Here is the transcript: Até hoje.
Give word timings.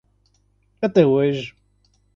Até 0.81 1.05
hoje. 1.05 1.53